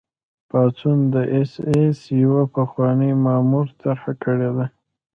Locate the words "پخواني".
2.55-3.11